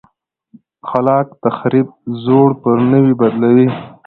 [0.89, 1.87] خلاق تخریب
[2.23, 3.67] زوړ پر نوي بدلوي.